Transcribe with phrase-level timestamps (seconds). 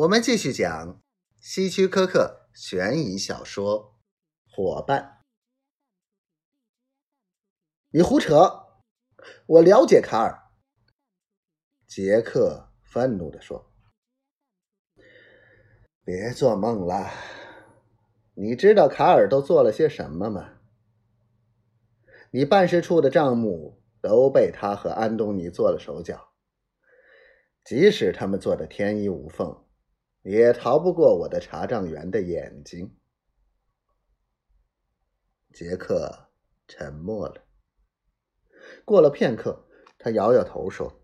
[0.00, 1.02] 我们继续讲
[1.42, 3.98] 希区柯克悬疑小说
[4.50, 5.02] 《伙伴》。
[7.90, 8.64] 你胡扯！
[9.44, 10.52] 我了解卡尔。
[11.86, 13.74] 杰克愤怒地说
[16.02, 17.10] ：“别做梦了！
[18.32, 20.60] 你知道卡尔都做了些什么吗？
[22.30, 26.32] 你办事处的账目都被他和安东尼做了手脚，
[27.62, 29.62] 即使他们做的天衣无缝。”
[30.22, 32.96] 也逃不过我的查账员的眼睛。
[35.52, 36.28] 杰克
[36.68, 37.44] 沉默了。
[38.84, 39.66] 过了片刻，
[39.98, 41.02] 他摇摇头说：“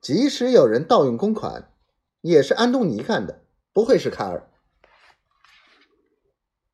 [0.00, 1.74] 即使有人盗用公款，
[2.20, 4.48] 也是安东尼干的，不会是卡尔。”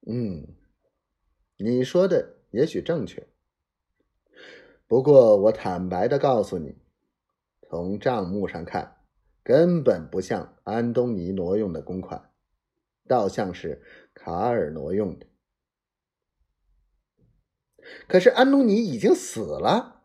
[0.07, 0.57] 嗯，
[1.57, 3.29] 你说的也许正确。
[4.87, 6.79] 不过，我坦白的告诉你，
[7.69, 8.98] 从账目上看。
[9.49, 12.31] 根本不像安东尼挪用的公款，
[13.07, 13.83] 倒像是
[14.13, 15.27] 卡尔挪用的。
[18.07, 20.03] 可是安东尼已经死了，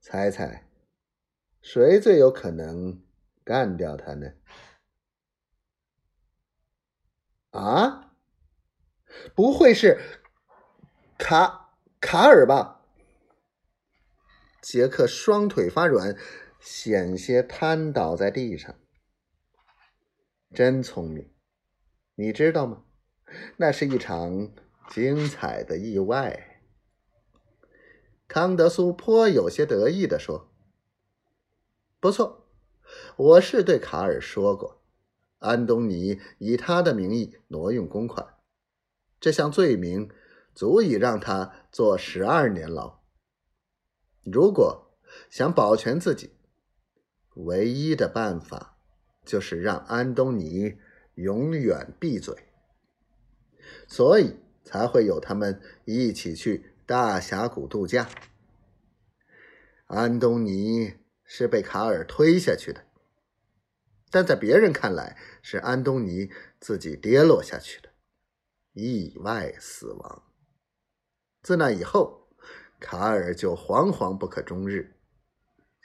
[0.00, 0.68] 猜猜
[1.62, 3.00] 谁最有可能
[3.44, 4.32] 干掉他呢？
[7.50, 8.16] 啊，
[9.36, 10.00] 不会是
[11.16, 12.84] 卡卡尔吧？
[14.60, 16.16] 杰克双腿发软。
[16.60, 18.74] 险些瘫倒在地上，
[20.52, 21.32] 真聪明，
[22.16, 22.84] 你知道吗？
[23.56, 24.52] 那是一场
[24.90, 26.60] 精彩的意外。
[28.28, 30.52] 康德苏颇有些得意地说
[31.98, 32.46] ：“不错，
[33.16, 34.82] 我是对卡尔说过，
[35.38, 38.34] 安东尼以他的名义挪用公款，
[39.18, 40.10] 这项罪名
[40.54, 43.00] 足以让他坐十二年牢。
[44.22, 44.92] 如果
[45.30, 46.34] 想保全自己。”
[47.34, 48.76] 唯一的办法
[49.24, 50.78] 就是让安东尼
[51.14, 52.34] 永远闭嘴，
[53.86, 58.08] 所以才会有他们一起去大峡谷度假。
[59.86, 62.84] 安东尼是被卡尔推下去的，
[64.10, 67.90] 但在别人看来是安东尼自己跌落下去的，
[68.72, 70.22] 意外死亡。
[71.42, 72.28] 自那以后，
[72.78, 74.99] 卡尔就惶惶不可终日。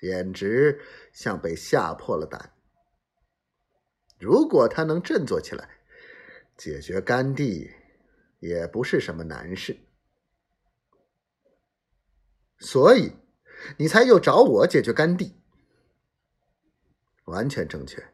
[0.05, 0.79] 简直
[1.11, 2.53] 像被吓破了胆。
[4.19, 5.67] 如果他能振作起来，
[6.55, 7.71] 解决甘地
[8.39, 9.75] 也不是什么难事。
[12.59, 13.13] 所以，
[13.77, 15.41] 你才又找我解决甘地。
[17.23, 18.05] 完全正确。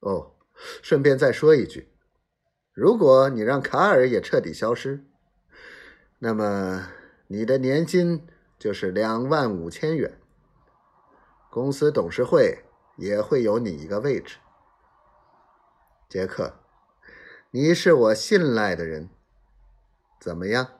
[0.00, 0.34] 哦，
[0.82, 1.92] 顺便再说一句，
[2.72, 5.04] 如果你让卡尔也彻底消失，
[6.18, 6.90] 那么
[7.28, 8.26] 你的年金
[8.58, 10.19] 就是两万五千元。
[11.50, 12.64] 公司董事会
[12.96, 14.36] 也会有你一个位置，
[16.08, 16.54] 杰克，
[17.50, 19.10] 你是我信赖的人，
[20.20, 20.79] 怎么样？